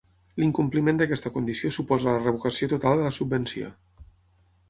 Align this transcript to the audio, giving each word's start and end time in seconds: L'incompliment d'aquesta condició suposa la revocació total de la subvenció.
L'incompliment 0.43 1.01
d'aquesta 1.01 1.31
condició 1.35 1.71
suposa 1.75 2.09
la 2.15 2.23
revocació 2.23 2.71
total 2.73 3.01
de 3.03 3.07
la 3.09 3.15
subvenció. 3.21 3.71